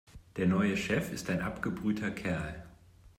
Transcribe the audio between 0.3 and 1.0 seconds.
Der neue